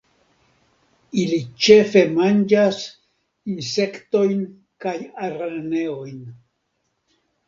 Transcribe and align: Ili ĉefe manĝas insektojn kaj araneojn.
Ili 1.23 1.37
ĉefe 1.65 2.01
manĝas 2.15 2.79
insektojn 3.55 4.39
kaj 4.87 4.95
araneojn. 5.29 6.17